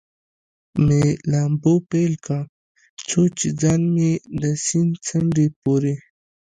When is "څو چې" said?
3.07-3.47